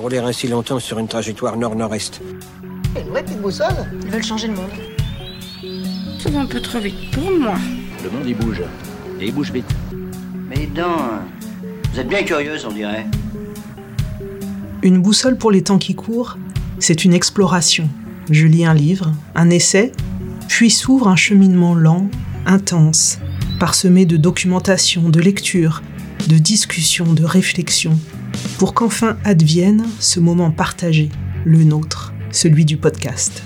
[0.00, 2.20] rouler ainsi longtemps sur une trajectoire nord-nord-est.
[2.96, 4.70] Une vraie petite boussole Ils veulent changer le monde.
[6.18, 7.54] Ça va un peu trop vite pour moi.
[8.02, 8.62] Le monde, il bouge.
[9.20, 9.70] Et il bouge vite.
[10.48, 10.96] Mais non,
[11.92, 13.06] vous êtes bien curieuse, on dirait.
[14.82, 16.38] Une boussole pour les temps qui courent,
[16.78, 17.88] c'est une exploration.
[18.30, 19.92] Je lis un livre, un essai,
[20.48, 22.08] puis s'ouvre un cheminement lent,
[22.46, 23.18] intense,
[23.58, 25.82] parsemé de documentation, de lecture,
[26.28, 27.98] de discussion, de réflexion,
[28.58, 31.10] pour qu'enfin advienne ce moment partagé,
[31.44, 33.42] le nôtre, celui du podcast.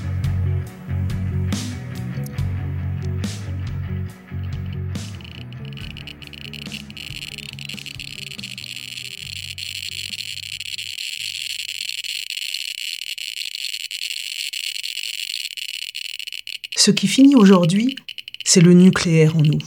[16.77, 17.97] Ce qui finit aujourd'hui,
[18.45, 19.59] c'est le nucléaire en nous.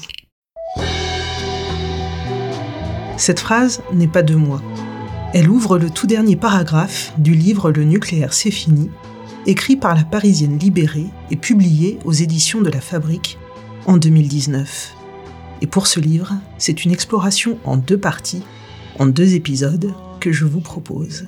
[3.17, 4.61] Cette phrase n'est pas de moi.
[5.39, 8.89] Elle ouvre le tout dernier paragraphe du livre Le nucléaire c'est fini,
[9.45, 13.37] écrit par la Parisienne libérée et publié aux éditions de la Fabrique
[13.85, 14.95] en 2019.
[15.61, 18.41] Et pour ce livre, c'est une exploration en deux parties,
[18.97, 21.27] en deux épisodes, que je vous propose.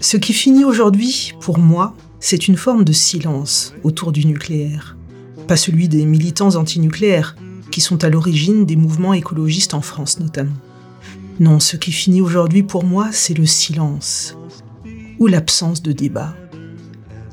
[0.00, 4.98] Ce qui finit aujourd'hui, pour moi, c'est une forme de silence autour du nucléaire.
[5.48, 7.36] Pas celui des militants antinucléaires,
[7.70, 10.52] qui sont à l'origine des mouvements écologistes en France notamment.
[11.40, 14.36] Non, ce qui finit aujourd'hui pour moi, c'est le silence,
[15.18, 16.36] ou l'absence de débat.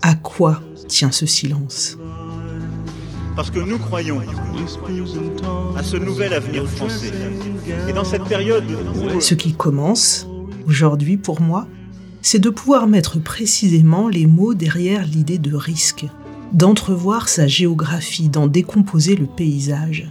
[0.01, 1.97] À quoi tient ce silence?
[3.35, 4.21] Parce que nous croyons
[5.75, 7.11] à ce nouvel avenir français.
[7.89, 8.63] Et dans cette période
[8.95, 9.19] où...
[9.19, 10.25] Ce qui commence,
[10.65, 11.67] aujourd'hui pour moi,
[12.21, 16.05] c'est de pouvoir mettre précisément les mots derrière l'idée de risque,
[16.53, 20.09] d'entrevoir sa géographie, d'en décomposer le paysage.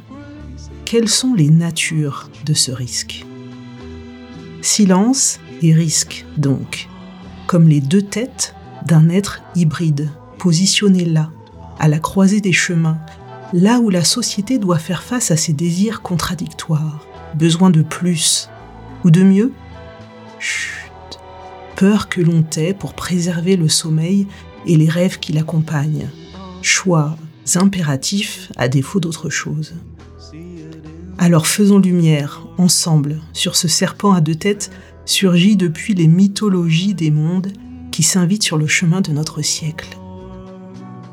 [0.85, 3.25] Quelles sont les natures de ce risque?
[4.67, 6.89] Silence et risque, donc,
[7.47, 8.53] comme les deux têtes
[8.85, 11.31] d'un être hybride, positionné là,
[11.79, 12.99] à la croisée des chemins,
[13.53, 18.51] là où la société doit faire face à ses désirs contradictoires, besoin de plus
[19.05, 19.53] ou de mieux?
[20.41, 20.91] Chut
[21.77, 24.27] peur que l'on tait pour préserver le sommeil
[24.67, 26.11] et les rêves qui l'accompagnent.
[26.61, 27.17] Choix
[27.55, 29.75] impératifs à défaut d'autre chose.
[31.19, 34.71] Alors faisons lumière, ensemble, sur ce serpent à deux têtes
[35.07, 37.53] surgi depuis les mythologies des mondes
[37.91, 39.97] qui s'invitent sur le chemin de notre siècle.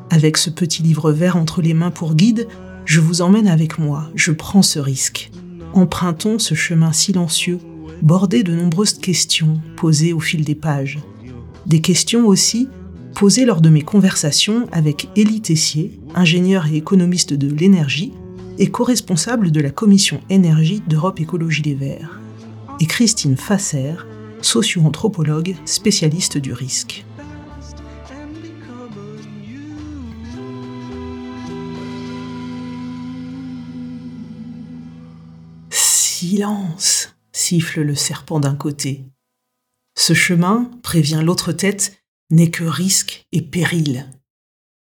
[0.09, 2.47] Avec ce petit livre vert entre les mains pour guide,
[2.85, 5.31] je vous emmène avec moi, je prends ce risque.
[5.73, 7.59] Empruntons ce chemin silencieux
[8.01, 10.99] bordé de nombreuses questions posées au fil des pages.
[11.65, 12.67] Des questions aussi
[13.15, 18.11] posées lors de mes conversations avec Élie Tessier, ingénieur et économiste de l'énergie
[18.57, 22.19] et co-responsable de la commission énergie d'Europe Écologie Les Verts,
[22.79, 23.93] et Christine Fasser,
[24.41, 27.05] socio-anthropologue spécialiste du risque.
[35.69, 39.05] Silence siffle le serpent d'un côté.
[39.95, 41.97] Ce chemin, prévient l'autre tête,
[42.29, 44.07] n'est que risque et péril.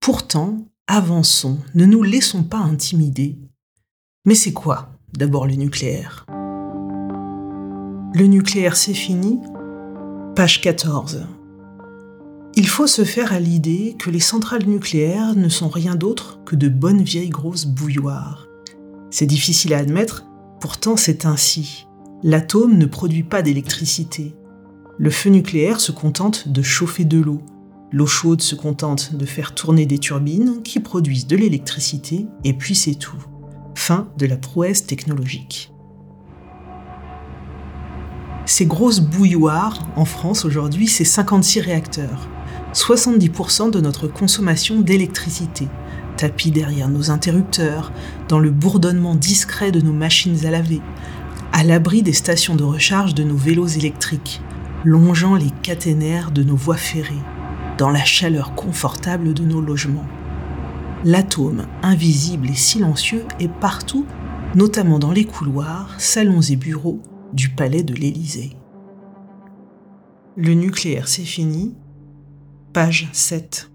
[0.00, 3.36] Pourtant, avançons, ne nous laissons pas intimider.
[4.26, 6.26] Mais c'est quoi d'abord le nucléaire?
[8.12, 9.38] Le nucléaire, c'est fini?
[10.34, 11.26] Page 14.
[12.56, 16.56] Il faut se faire à l'idée que les centrales nucléaires ne sont rien d'autre que
[16.56, 18.48] de bonnes vieilles grosses bouilloires.
[19.10, 20.26] C'est difficile à admettre,
[20.60, 21.86] pourtant c'est ainsi
[22.22, 24.34] l'atome ne produit pas d'électricité.
[24.98, 27.42] Le feu nucléaire se contente de chauffer de l'eau.
[27.92, 32.74] L'eau chaude se contente de faire tourner des turbines qui produisent de l'électricité, et puis
[32.74, 33.24] c'est tout.
[33.76, 35.70] Fin de la prouesse technologique.
[38.46, 42.26] Ces grosses bouilloires, en France aujourd'hui, c'est 56 réacteurs.
[42.72, 45.68] 70% de notre consommation d'électricité,
[46.16, 47.92] tapis derrière nos interrupteurs,
[48.28, 50.80] dans le bourdonnement discret de nos machines à laver,
[51.52, 54.40] à l'abri des stations de recharge de nos vélos électriques,
[54.84, 57.22] longeant les caténaires de nos voies ferrées,
[57.76, 60.08] dans la chaleur confortable de nos logements.
[61.04, 64.06] L'atome, invisible et silencieux, est partout,
[64.54, 67.00] notamment dans les couloirs, salons et bureaux
[67.32, 68.56] du palais de l'Élysée.
[70.36, 71.74] Le nucléaire, c'est fini.
[72.72, 73.70] Page 7.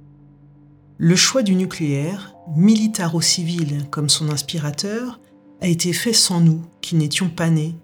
[0.98, 5.20] Le choix du nucléaire, militaro-civil comme son inspirateur,
[5.62, 7.76] a été fait sans nous, qui n'étions pas nés,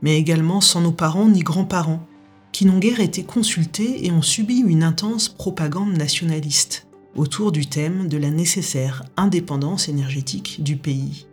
[0.00, 2.06] mais également sans nos parents ni grands-parents,
[2.50, 6.85] qui n'ont guère été consultés et ont subi une intense propagande nationaliste
[7.16, 11.26] autour du thème de la nécessaire indépendance énergétique du pays.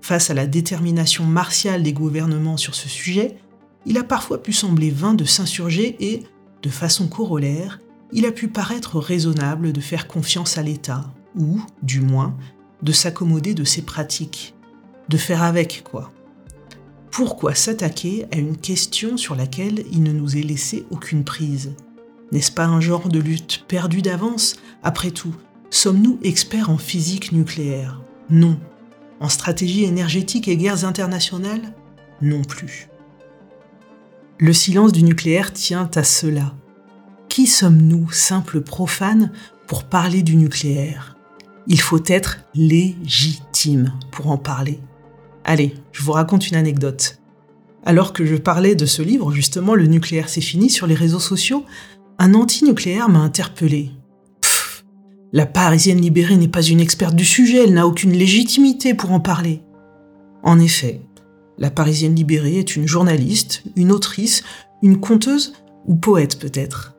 [0.00, 3.36] Face à la détermination martiale des gouvernements sur ce sujet,
[3.86, 6.22] il a parfois pu sembler vain de s'insurger et,
[6.62, 7.80] de façon corollaire,
[8.12, 12.36] il a pu paraître raisonnable de faire confiance à l'État, ou, du moins,
[12.82, 14.54] de s'accommoder de ses pratiques,
[15.08, 16.12] de faire avec, quoi.
[17.10, 21.74] Pourquoi s'attaquer à une question sur laquelle il ne nous est laissé aucune prise?
[22.32, 24.56] N'est-ce pas un genre de lutte perdue d'avance?
[24.82, 25.34] Après tout,
[25.70, 28.02] sommes-nous experts en physique nucléaire?
[28.30, 28.58] Non.
[29.20, 31.74] En stratégie énergétique et guerres internationales?
[32.20, 32.88] Non plus.
[34.38, 36.54] Le silence du nucléaire tient à cela.
[37.28, 39.32] Qui sommes-nous, simples profanes,
[39.66, 41.16] pour parler du nucléaire?
[41.68, 44.80] Il faut être légitime pour en parler.
[45.44, 47.18] Allez, je vous raconte une anecdote.
[47.84, 51.20] Alors que je parlais de ce livre, justement, Le nucléaire c'est fini, sur les réseaux
[51.20, 51.64] sociaux,
[52.18, 53.90] un anti-nucléaire m'a interpellé.
[54.40, 54.84] Pfff,
[55.32, 59.20] la Parisienne libérée n'est pas une experte du sujet, elle n'a aucune légitimité pour en
[59.20, 59.62] parler.
[60.42, 61.02] En effet,
[61.58, 64.44] la Parisienne libérée est une journaliste, une autrice,
[64.82, 65.54] une conteuse
[65.86, 66.94] ou poète peut-être.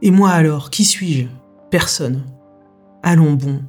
[0.00, 1.26] Et moi alors, qui suis-je?
[1.70, 2.24] Personne.
[3.02, 3.62] Allons bon,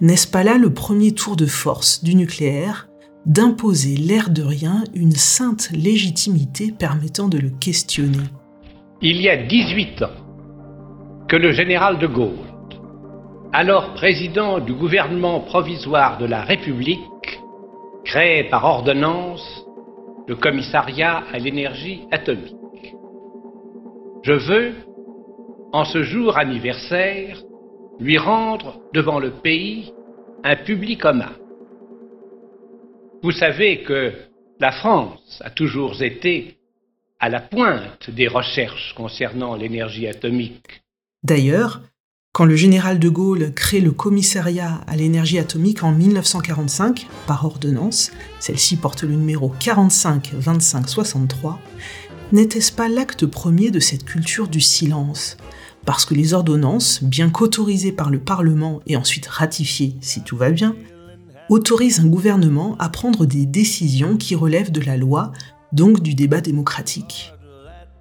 [0.00, 2.88] n'est-ce pas là le premier tour de force du nucléaire?
[3.24, 8.22] D'imposer l'air de rien une sainte légitimité permettant de le questionner
[9.00, 10.25] Il y a 18 ans
[11.28, 12.38] que le général de Gaulle,
[13.52, 17.00] alors président du gouvernement provisoire de la République,
[18.04, 19.66] crée par ordonnance
[20.28, 22.94] le commissariat à l'énergie atomique.
[24.22, 24.74] Je veux,
[25.72, 27.42] en ce jour anniversaire,
[27.98, 29.92] lui rendre devant le pays
[30.44, 31.40] un public hommage.
[33.22, 34.12] Vous savez que
[34.60, 36.56] la France a toujours été
[37.18, 40.82] à la pointe des recherches concernant l'énergie atomique.
[41.22, 41.82] D'ailleurs,
[42.32, 48.10] quand le général de Gaulle crée le commissariat à l'énergie atomique en 1945, par ordonnance,
[48.40, 51.56] celle-ci porte le numéro 45-25-63,
[52.32, 55.38] n'était-ce pas l'acte premier de cette culture du silence?
[55.86, 60.50] Parce que les ordonnances, bien qu'autorisées par le Parlement et ensuite ratifiées si tout va
[60.50, 60.76] bien,
[61.48, 65.32] autorisent un gouvernement à prendre des décisions qui relèvent de la loi,
[65.72, 67.32] donc du débat démocratique.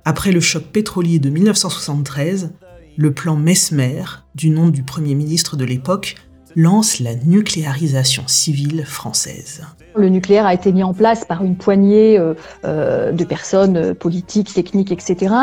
[0.03, 2.51] Après le choc pétrolier de 1973,
[2.97, 4.03] le plan Mesmer,
[4.35, 6.15] du nom du Premier ministre de l'époque,
[6.55, 9.63] lance la nucléarisation civile française.
[9.97, 12.33] Le nucléaire a été mis en place par une poignée euh,
[12.65, 15.33] euh, de personnes euh, politiques, techniques, etc.,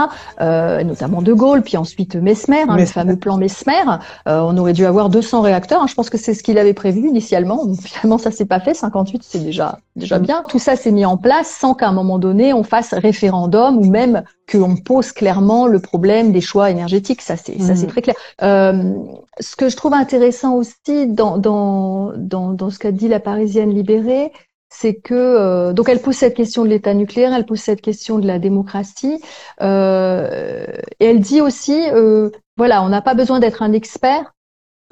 [0.40, 3.98] notamment De Gaulle, puis ensuite Mesmer, hein, le fameux plan Mesmer.
[4.26, 5.82] on aurait dû avoir 200 réacteurs.
[5.82, 7.66] Hein, je pense que c'est ce qu'il avait prévu initialement.
[7.82, 8.74] finalement, ça s'est pas fait.
[8.74, 10.42] 58, c'est déjà déjà bien.
[10.48, 13.90] Tout ça s'est mis en place sans qu'à un moment donné on fasse référendum ou
[13.90, 14.22] même
[14.52, 17.22] qu'on pose clairement le problème des choix énergétiques.
[17.22, 17.90] Ça, c'est ça, c'est mm.
[17.90, 18.16] très clair.
[18.40, 23.70] ce que je trouve intéressant aussi dans dans dans, dans ce qu'a dit la Parisienne
[23.70, 24.30] libérée,
[24.72, 28.18] c'est que euh, donc elle pose cette question de l'État nucléaire, elle pose cette question
[28.18, 29.20] de la démocratie,
[29.60, 30.64] euh,
[30.98, 34.32] et elle dit aussi, euh, voilà, on n'a pas besoin d'être un expert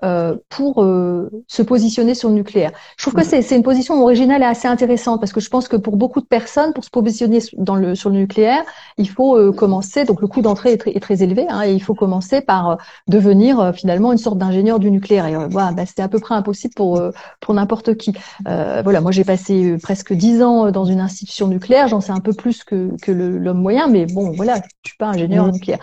[0.02, 2.72] euh, pour euh, se positionner sur le nucléaire.
[2.96, 5.76] Je trouve que c'est une position originale et assez intéressante parce que je pense que
[5.76, 8.62] pour beaucoup de personnes, pour se positionner dans le, sur le nucléaire,
[8.96, 11.74] il faut euh, commencer, donc le coût d'entrée est, très, est très élevé, hein, et
[11.74, 15.26] il faut commencer par devenir finalement une sorte d'ingénieur du nucléaire.
[15.26, 17.02] Et voilà, bah, c'était à peu près impossible pour
[17.40, 18.14] pour n'importe qui.
[18.46, 22.32] voilà, moi j'ai passé presque dix ans dans une institution nucléaire, j'en sais un peu
[22.32, 25.50] plus que, que l'homme moyen, mais bon, voilà, je suis pas ingénieur mmh.
[25.50, 25.78] nucléaire.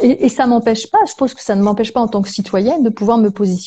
[0.00, 2.28] Et, et ça m'empêche pas, je suppose que ça ne m'empêche pas en tant que
[2.28, 3.59] citoyenne de pouvoir me positionner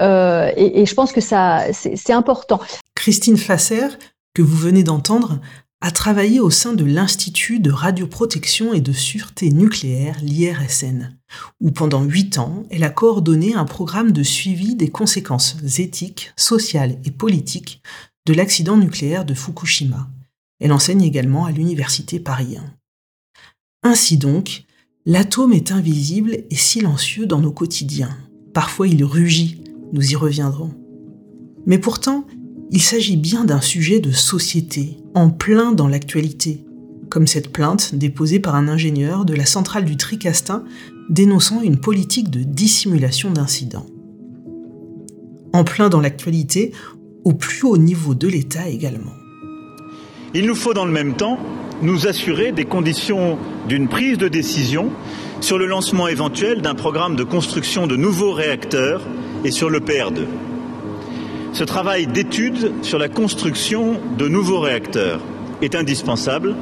[0.00, 2.60] euh, et, je pense que c'est important.
[2.94, 3.88] Christine Fasser,
[4.34, 5.40] que vous venez d'entendre,
[5.82, 11.16] a travaillé au sein de l'Institut de radioprotection et de sûreté nucléaire, l'IRSN,
[11.60, 16.98] où pendant huit ans, elle a coordonné un programme de suivi des conséquences éthiques, sociales
[17.04, 17.82] et politiques
[18.26, 20.08] de l'accident nucléaire de Fukushima.
[20.60, 23.90] Elle enseigne également à l'Université Paris 1.
[23.90, 24.64] Ainsi donc,
[25.06, 28.14] l'atome est invisible et silencieux dans nos quotidiens.
[28.52, 30.72] Parfois il rugit, nous y reviendrons.
[31.66, 32.26] Mais pourtant,
[32.70, 36.64] il s'agit bien d'un sujet de société, en plein dans l'actualité,
[37.08, 40.64] comme cette plainte déposée par un ingénieur de la centrale du Tricastin
[41.08, 43.86] dénonçant une politique de dissimulation d'incidents.
[45.52, 46.72] En plein dans l'actualité,
[47.24, 49.12] au plus haut niveau de l'État également.
[50.32, 51.38] Il nous faut dans le même temps
[51.82, 53.36] nous assurer des conditions
[53.68, 54.90] d'une prise de décision
[55.40, 59.00] sur le lancement éventuel d'un programme de construction de nouveaux réacteurs
[59.44, 60.26] et sur le PR2.
[61.52, 65.20] Ce travail d'étude sur la construction de nouveaux réacteurs
[65.62, 66.54] est indispensable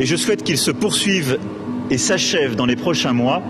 [0.00, 1.38] et je souhaite qu'il se poursuive
[1.90, 3.42] et s'achève dans les prochains mois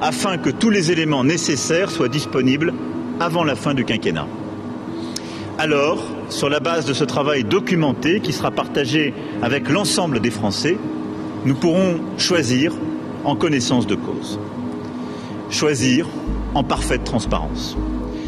[0.00, 2.72] afin que tous les éléments nécessaires soient disponibles
[3.20, 4.26] avant la fin du quinquennat.
[5.58, 9.12] Alors, sur la base de ce travail documenté qui sera partagé
[9.42, 10.78] avec l'ensemble des Français,
[11.44, 12.72] nous pourrons choisir
[13.24, 14.38] en connaissance de cause.
[15.50, 16.08] Choisir
[16.54, 17.76] en parfaite transparence.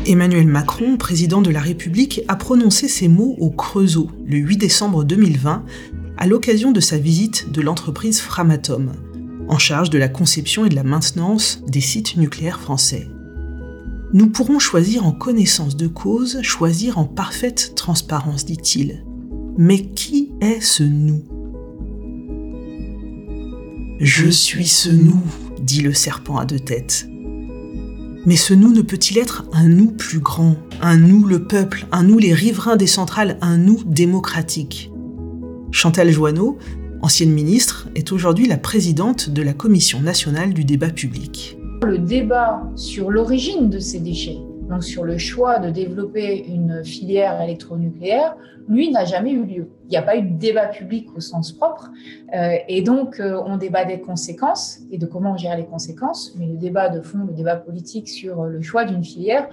[0.06, 5.04] Emmanuel Macron, président de la République, a prononcé ces mots au Creusot le 8 décembre
[5.04, 5.64] 2020
[6.16, 8.92] à l'occasion de sa visite de l'entreprise Framatome,
[9.48, 13.08] en charge de la conception et de la maintenance des sites nucléaires français.
[14.12, 19.04] Nous pourrons choisir en connaissance de cause, choisir en parfaite transparence, dit-il.
[19.56, 21.22] Mais qui est ce nous?
[24.02, 25.20] Je suis ce nous,
[25.60, 27.06] dit le serpent à deux têtes.
[28.24, 32.04] Mais ce nous ne peut-il être un nous plus grand, un nous le peuple, un
[32.04, 34.90] nous les riverains des centrales, un nous démocratique?
[35.70, 36.56] Chantal Joanneau,
[37.02, 41.58] ancienne ministre, est aujourd'hui la présidente de la Commission nationale du débat public.
[41.82, 44.38] Le débat sur l'origine de ces déchets,
[44.70, 48.36] donc sur le choix de développer une filière électronucléaire,
[48.68, 49.68] lui n'a jamais eu lieu.
[49.86, 51.90] Il n'y a pas eu de débat public au sens propre,
[52.34, 56.34] euh, et donc euh, on débat des conséquences et de comment on gère les conséquences,
[56.38, 59.48] mais le débat de fond, le débat politique sur le choix d'une filière,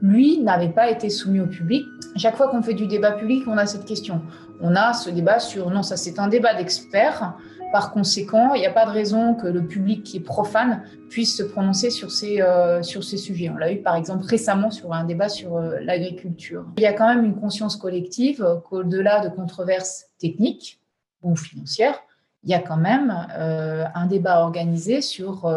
[0.00, 1.84] lui n'avait pas été soumis au public.
[2.16, 4.22] Chaque fois qu'on fait du débat public, on a cette question.
[4.60, 7.36] On a ce débat sur non, ça c'est un débat d'experts.
[7.72, 11.38] Par conséquent, il n'y a pas de raison que le public qui est profane puisse
[11.38, 13.48] se prononcer sur ces, euh, sur ces sujets.
[13.48, 16.66] On l'a eu par exemple récemment sur un débat sur euh, l'agriculture.
[16.76, 20.80] Il y a quand même une conscience collective qu'au-delà de controverses techniques
[21.22, 21.98] ou financières,
[22.44, 25.50] il y a quand même euh, un débat organisé sur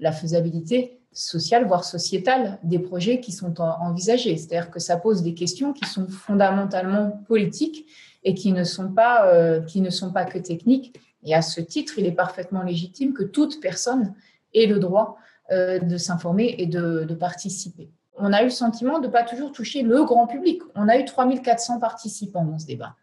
[0.00, 4.36] la faisabilité sociale, voire sociétale, des projets qui sont envisagés.
[4.36, 7.86] C'est-à-dire que ça pose des questions qui sont fondamentalement politiques
[8.22, 10.98] et qui ne sont pas, qui ne sont pas que techniques.
[11.24, 14.14] Et à ce titre, il est parfaitement légitime que toute personne
[14.52, 15.16] ait le droit
[15.50, 17.90] euh, de s'informer et de, participer.
[18.16, 20.62] On a eu le sentiment de ne pas toujours toucher le grand public.
[20.74, 22.94] On a eu 3400 participants dans ce débat.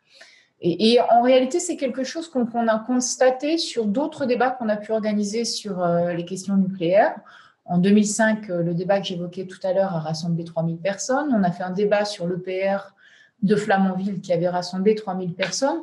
[0.63, 4.91] Et, en réalité, c'est quelque chose qu'on a constaté sur d'autres débats qu'on a pu
[4.91, 7.19] organiser sur euh, les questions nucléaires.
[7.65, 11.33] En 2005, euh, le débat que j'évoquais tout à l'heure a rassemblé 3000 personnes.
[11.35, 12.93] On a fait un débat sur l'EPR
[13.41, 15.81] de Flamanville qui avait rassemblé 3000 personnes.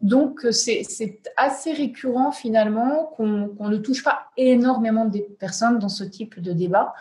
[0.00, 6.04] Donc, euh, c'est assez récurrent finalement qu'on ne touche pas énormément de personnes dans ce
[6.04, 6.94] type de débat.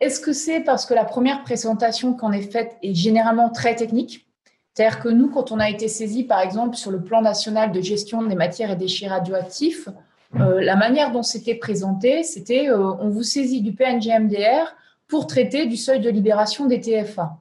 [0.00, 4.26] Est-ce que c'est parce que la première présentation qu'on est faite est généralement très technique?
[4.74, 7.80] C'est-à-dire que nous, quand on a été saisi, par exemple, sur le plan national de
[7.80, 9.88] gestion des matières et déchets radioactifs,
[10.36, 14.74] euh, la manière dont c'était présenté, c'était euh, on vous saisit du PNGMDR
[15.08, 17.36] pour traiter du seuil de libération des TFA.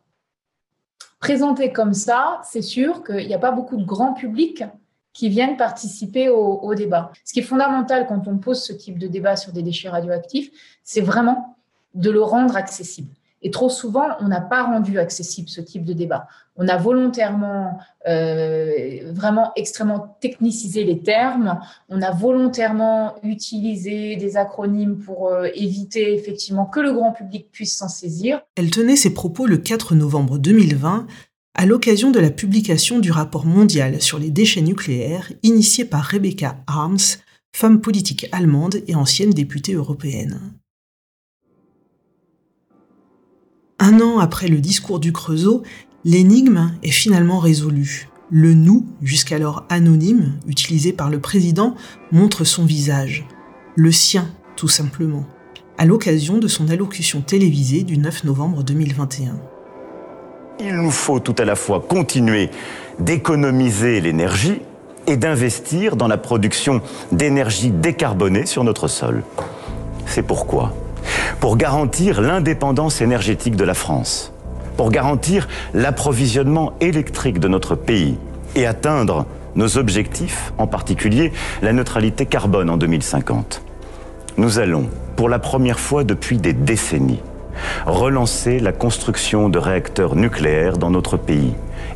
[1.20, 4.64] Présenté comme ça, c'est sûr qu'il n'y a pas beaucoup de grand public
[5.12, 7.12] qui viennent participer au, au, débat.
[7.26, 10.50] Ce qui est fondamental quand on pose ce type de débat sur des déchets radioactifs,
[10.84, 11.58] c'est vraiment
[11.94, 13.14] de le rendre accessible.
[13.42, 16.28] Et trop souvent, on n'a pas rendu accessible ce type de débat.
[16.58, 21.60] On a volontairement, euh, vraiment extrêmement technicisé les termes.
[21.88, 27.78] On a volontairement utilisé des acronymes pour euh, éviter effectivement que le grand public puisse
[27.78, 28.42] s'en saisir.
[28.58, 31.08] Elle tenait ses propos le 4 novembre 2020
[31.56, 36.58] à l'occasion de la publication du rapport mondial sur les déchets nucléaires initié par Rebecca
[36.68, 37.18] Harms,
[37.56, 40.59] femme politique allemande et ancienne députée européenne.
[43.82, 45.64] Un an après le discours du Creusot,
[46.04, 48.10] l'énigme est finalement résolue.
[48.30, 51.76] Le nous, jusqu'alors anonyme, utilisé par le président,
[52.12, 53.26] montre son visage.
[53.76, 55.26] Le sien, tout simplement,
[55.78, 59.38] à l'occasion de son allocution télévisée du 9 novembre 2021.
[60.60, 62.50] Il nous faut tout à la fois continuer
[63.00, 64.60] d'économiser l'énergie
[65.08, 66.82] et d'investir dans la production
[67.14, 69.24] d'énergie décarbonée sur notre sol.
[70.06, 70.74] C'est pourquoi
[71.40, 74.34] pour garantir l'indépendance énergétique de la France,
[74.78, 78.18] pour garantir l'approvisionnement électrique de notre pays
[78.56, 79.26] et atteindre
[79.56, 83.62] nos objectifs, en particulier la neutralité carbone en 2050.
[84.38, 87.22] Nous allons, pour la première fois depuis des décennies,
[87.86, 91.54] relancer la construction de réacteurs nucléaires dans notre pays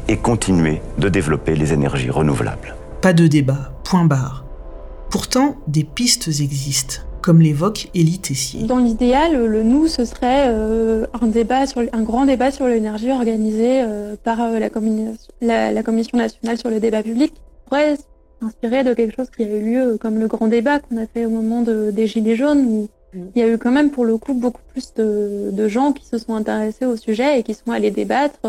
[0.08, 2.76] et continuer de développer les énergies renouvelables.
[3.02, 4.44] Pas de débat, point barre.
[5.10, 8.64] Pourtant, des pistes existent comme l'évoque Élie Tessier.
[8.64, 13.12] Dans l'idéal, le nous, ce serait euh, un, débat sur, un grand débat sur l'énergie
[13.12, 14.60] organisé euh, par euh,
[15.42, 17.34] la, la, Commission nationale sur le débat public.
[17.66, 17.98] On pourrait
[18.42, 21.26] s'inspirer de quelque chose qui a eu lieu comme le grand débat qu'on a fait
[21.26, 24.34] au moment des Gilets jaunes, où il y a eu quand même pour le coup
[24.34, 27.92] beaucoup plus de, de gens qui se sont intéressés au sujet et qui sont allés
[27.92, 28.40] débattre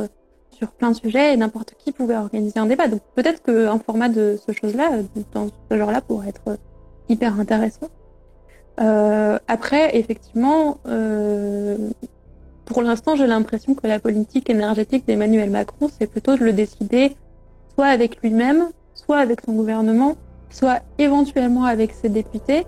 [0.50, 2.88] sur plein de sujets et n'importe qui pouvait organiser un débat.
[2.88, 4.90] Donc peut-être qu'un format de ce chose-là,
[5.32, 6.58] dans ce genre-là, pourrait être
[7.08, 7.88] hyper intéressant.
[8.80, 11.76] Euh, après, effectivement, euh,
[12.64, 17.16] pour l'instant, j'ai l'impression que la politique énergétique d'Emmanuel Macron, c'est plutôt de le décider
[17.74, 20.16] soit avec lui-même, soit avec son gouvernement,
[20.50, 22.64] soit éventuellement avec ses députés.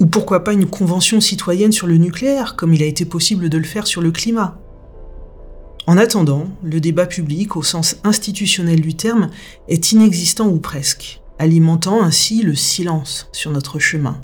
[0.00, 3.58] Ou pourquoi pas une convention citoyenne sur le nucléaire, comme il a été possible de
[3.58, 4.58] le faire sur le climat.
[5.86, 9.30] En attendant, le débat public, au sens institutionnel du terme,
[9.68, 14.18] est inexistant ou presque, alimentant ainsi le silence sur notre chemin.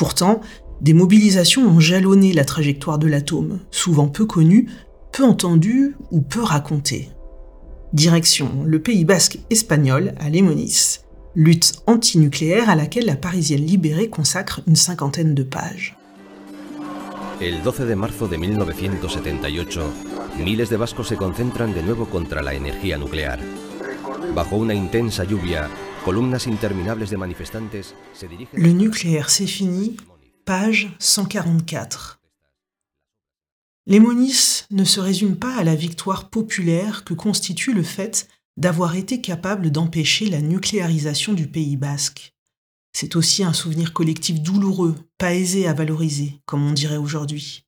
[0.00, 0.40] Pourtant,
[0.80, 4.66] des mobilisations ont jalonné la trajectoire de l'atome, souvent peu connues,
[5.12, 7.10] peu entendues ou peu racontées.
[7.92, 11.00] Direction le Pays basque espagnol à Lemonis,
[11.34, 15.98] lutte antinucléaire à laquelle la Parisienne libérée consacre une cinquantaine de pages.
[17.42, 19.80] El 12 de marzo de 1978,
[20.42, 23.38] miles de vascos se concentran de nuevo contra la energía nuclear.
[24.34, 25.68] Bajo una intensa lluvia,
[28.54, 29.98] Le nucléaire, c'est fini,
[30.46, 32.20] page 144.
[33.86, 39.20] L'hémonis ne se résume pas à la victoire populaire que constitue le fait d'avoir été
[39.20, 42.34] capable d'empêcher la nucléarisation du Pays basque.
[42.92, 47.66] C'est aussi un souvenir collectif douloureux, pas aisé à valoriser, comme on dirait aujourd'hui.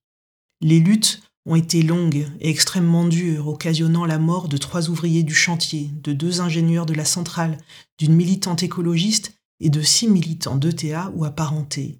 [0.62, 5.34] Les luttes ont été longues et extrêmement dures, occasionnant la mort de trois ouvriers du
[5.34, 7.58] chantier, de deux ingénieurs de la centrale,
[7.98, 11.98] d'une militante écologiste et de six militants d'ETA ou apparentés.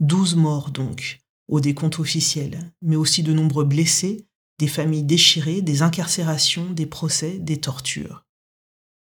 [0.00, 4.26] Douze morts donc, au décompte officiel, mais aussi de nombreux blessés,
[4.58, 8.24] des familles déchirées, des incarcérations, des procès, des tortures.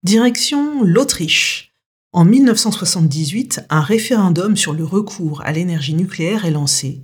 [0.02, 1.73] Direction l'Autriche.
[2.12, 7.02] En 1978, un référendum sur le recours à l'énergie nucléaire est lancé.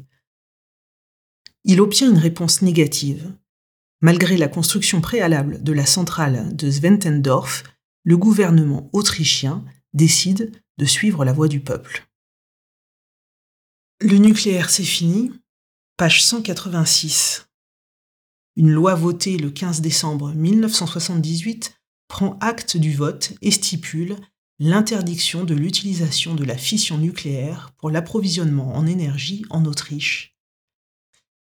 [1.64, 3.32] Il obtient une réponse négative.
[4.00, 7.62] Malgré la construction préalable de la centrale de Sventendorf,
[8.04, 12.08] le gouvernement autrichien décide de suivre la voie du peuple.
[14.00, 15.30] Le nucléaire, c'est fini.
[15.96, 17.46] Page 186.
[18.56, 21.76] Une loi votée le 15 décembre 1978
[22.08, 24.16] prend acte du vote et stipule
[24.58, 30.31] l'interdiction de l'utilisation de la fission nucléaire pour l'approvisionnement en énergie en Autriche.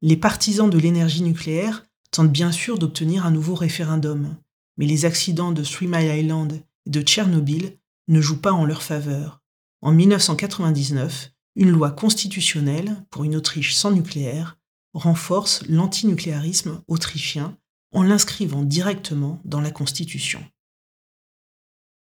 [0.05, 4.38] Les partisans de l'énergie nucléaire tentent bien sûr d'obtenir un nouveau référendum,
[4.77, 7.75] mais les accidents de Three Mile Island et de Tchernobyl
[8.08, 9.41] ne jouent pas en leur faveur.
[9.82, 14.60] En 1999, une loi constitutionnelle pour une Autriche sans nucléaire
[14.93, 17.58] renforce l'antinucléarisme autrichien
[17.91, 20.43] en l'inscrivant directement dans la Constitution.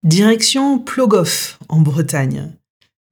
[0.04, 2.54] Direction Plogoff, en Bretagne.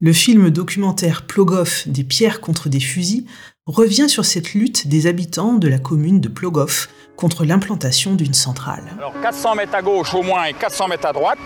[0.02, 3.26] Le film documentaire Plogoff des pierres contre des fusils
[3.68, 8.84] revient sur cette lutte des habitants de la commune de Plogoff contre l'implantation d'une centrale.
[8.98, 11.38] Alors 400 mètres à gauche au moins et 400 mètres à droite,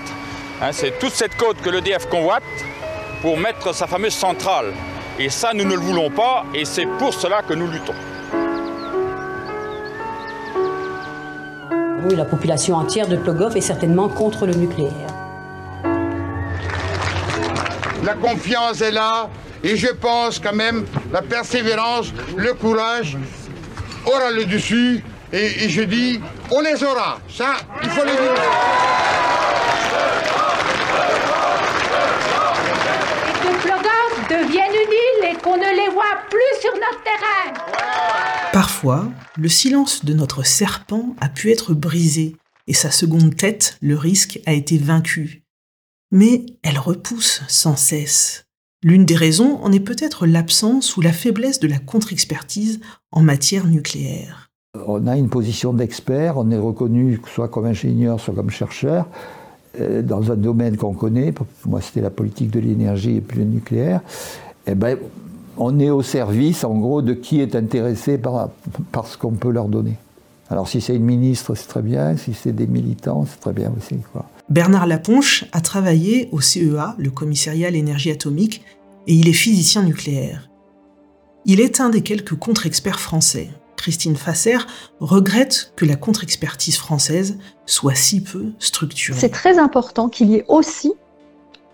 [0.61, 2.43] hein, c'est toute cette côte que l'EDF convoite
[3.21, 4.71] pour mettre sa fameuse centrale.
[5.19, 7.93] Et ça, nous ne le voulons pas, et c'est pour cela que nous luttons.
[12.07, 14.91] Oui, la population entière de Plogoff est certainement contre le nucléaire.
[18.03, 19.29] La confiance est là,
[19.65, 23.17] et je pense quand même la persévérance, le courage
[24.05, 26.19] aura le dessus, et, et je dis,
[26.51, 27.19] on les aura.
[27.27, 28.41] Ça, il faut le dire.
[34.27, 37.53] deviennent une île et qu'on ne les voit plus sur notre terrain.
[38.51, 42.35] Parfois, le silence de notre serpent a pu être brisé
[42.67, 45.43] et sa seconde tête, le risque, a été vaincu.
[46.11, 48.44] Mais elle repousse sans cesse.
[48.85, 52.79] L'une des raisons en est peut-être l'absence ou la faiblesse de la contre-expertise
[53.11, 54.51] en matière nucléaire.
[54.85, 59.07] On a une position d'expert, on est reconnu soit comme ingénieur, soit comme chercheur.
[59.81, 61.33] Euh, dans un domaine qu'on connaît,
[61.65, 64.01] moi c'était la politique de l'énergie et puis le nucléaire,
[64.67, 64.99] eh ben,
[65.57, 68.49] on est au service en gros de qui est intéressé par,
[68.91, 69.97] par ce qu'on peut leur donner.
[70.51, 73.73] Alors si c'est une ministre, c'est très bien, si c'est des militants, c'est très bien
[73.75, 73.95] aussi.
[74.13, 74.27] Quoi.
[74.49, 78.63] Bernard Laponche a travaillé au CEA, le commissariat à l'énergie atomique,
[79.07, 80.49] et il est physicien nucléaire.
[81.45, 83.49] Il est un des quelques contre-experts français.
[83.75, 84.57] Christine Fasser
[84.99, 89.19] regrette que la contre-expertise française soit si peu structurée.
[89.19, 90.93] C'est très important qu'il y ait aussi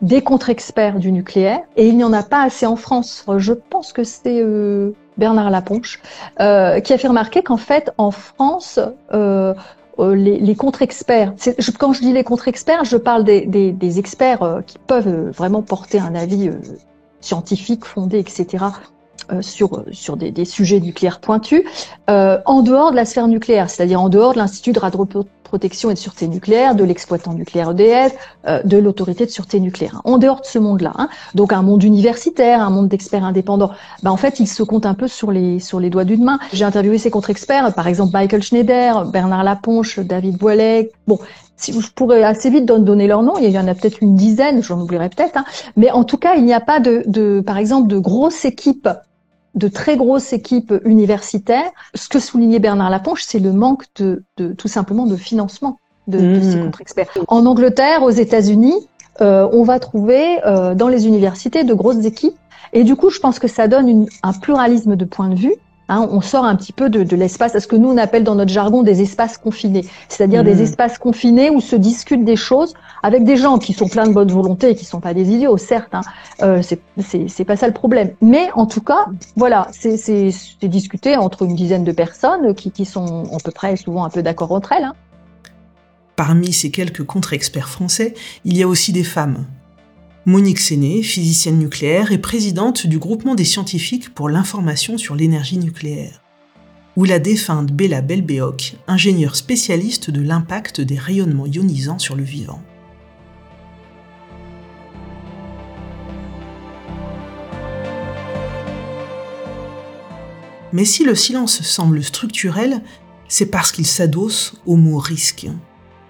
[0.01, 3.23] des contre-experts du nucléaire, et il n'y en a pas assez en France.
[3.37, 5.99] Je pense que c'est euh, Bernard Laponche
[6.39, 8.79] euh, qui a fait remarquer qu'en fait, en France,
[9.13, 9.53] euh,
[9.99, 11.33] les, les contre-experts,
[11.79, 15.99] quand je dis les contre-experts, je parle des, des, des experts qui peuvent vraiment porter
[15.99, 16.49] un avis
[17.19, 18.65] scientifique fondé, etc.,
[19.31, 21.63] euh, sur, sur des, sujets nucléaires pointus,
[22.09, 24.79] euh, en dehors de la sphère nucléaire, c'est-à-dire en dehors de l'Institut de
[25.43, 28.15] protection et de sûreté nucléaire, de l'exploitant nucléaire EDF,
[28.47, 30.01] euh, de l'autorité de sûreté nucléaire.
[30.05, 33.71] En dehors de ce monde-là, hein, donc un monde universitaire, un monde d'experts indépendants,
[34.01, 36.39] bah en fait, il se compte un peu sur les sur les doigts d'une main.
[36.53, 40.91] J'ai interviewé ces contre-experts, par exemple Michael Schneider, Bernard Laponche, David Boilet.
[41.57, 44.63] Si je pourrais assez vite donner leur nom, il y en a peut-être une dizaine,
[44.63, 45.45] j'en oublierai peut-être, hein.
[45.75, 48.89] mais en tout cas, il n'y a pas de, de, par exemple, de grosses équipes
[49.55, 51.69] de très grosses équipes universitaires.
[51.93, 56.17] Ce que soulignait Bernard Laponche, c'est le manque de, de, tout simplement de financement de,
[56.17, 56.63] de ces mmh.
[56.63, 57.07] contre-experts.
[57.27, 58.75] En Angleterre, aux États-Unis,
[59.21, 62.37] euh, on va trouver euh, dans les universités de grosses équipes.
[62.73, 65.55] Et du coup, je pense que ça donne une, un pluralisme de points de vue
[65.91, 68.23] Hein, on sort un petit peu de, de l'espace, à ce que nous on appelle
[68.23, 70.61] dans notre jargon des espaces confinés, c'est-à-dire des mmh.
[70.61, 72.73] espaces confinés où se discutent des choses
[73.03, 75.57] avec des gens qui sont pleins de bonne volonté et qui sont pas des idiots,
[75.57, 75.93] certes.
[75.93, 76.01] Hein.
[76.43, 78.11] Euh, c'est pas ça le problème.
[78.21, 80.31] Mais en tout cas, voilà, c'est
[80.63, 84.23] discuté entre une dizaine de personnes qui, qui sont à peu près souvent un peu
[84.23, 84.85] d'accord entre elles.
[84.85, 84.93] Hein.
[86.15, 88.13] Parmi ces quelques contre-experts français,
[88.45, 89.45] il y a aussi des femmes,
[90.27, 96.21] Monique Séné, physicienne nucléaire et présidente du groupement des scientifiques pour l'information sur l'énergie nucléaire.
[96.95, 102.61] Ou la défunte Bella Belbeoc, ingénieure spécialiste de l'impact des rayonnements ionisants sur le vivant.
[110.71, 112.83] Mais si le silence semble structurel,
[113.27, 115.47] c'est parce qu'il s'adosse au mot risque.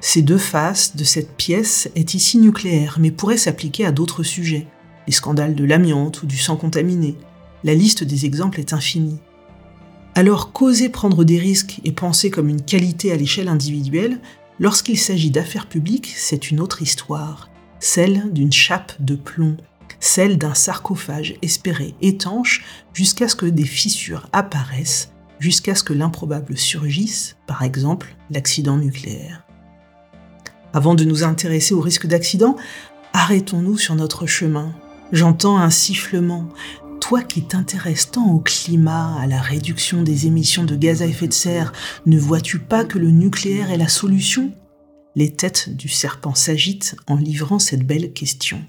[0.03, 4.65] Ces deux faces de cette pièce est ici nucléaire, mais pourrait s'appliquer à d'autres sujets,
[5.05, 7.15] les scandales de l'amiante ou du sang contaminé.
[7.63, 9.19] La liste des exemples est infinie.
[10.15, 14.19] Alors qu'oser prendre des risques et penser comme une qualité à l'échelle individuelle,
[14.59, 19.55] lorsqu'il s'agit d'affaires publiques, c'est une autre histoire, celle d'une chape de plomb,
[19.99, 26.57] celle d'un sarcophage espéré étanche jusqu'à ce que des fissures apparaissent, jusqu'à ce que l'improbable
[26.57, 29.45] surgisse, par exemple l'accident nucléaire.
[30.73, 32.55] Avant de nous intéresser au risque d'accident,
[33.13, 34.73] arrêtons-nous sur notre chemin.
[35.11, 36.47] J'entends un sifflement.
[37.01, 41.27] Toi qui t'intéresses tant au climat, à la réduction des émissions de gaz à effet
[41.27, 41.73] de serre,
[42.05, 44.53] ne vois-tu pas que le nucléaire est la solution?
[45.15, 48.63] Les têtes du serpent s'agitent en livrant cette belle question.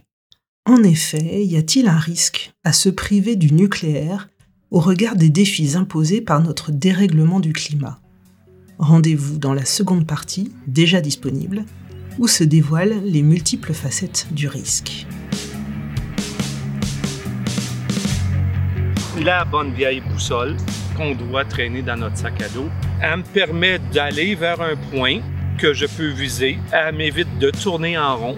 [0.66, 4.28] En effet, y a-t-il un risque à se priver du nucléaire
[4.72, 8.00] au regard des défis imposés par notre dérèglement du climat?
[8.78, 11.64] Rendez-vous dans la seconde partie, déjà disponible,
[12.18, 15.06] où se dévoilent les multiples facettes du risque.
[19.24, 20.56] La bonne vieille boussole
[20.96, 22.68] qu'on doit traîner dans notre sac à dos,
[23.00, 25.20] elle me permet d'aller vers un point
[25.58, 26.58] que je peux viser.
[26.72, 28.36] Elle m'évite de tourner en rond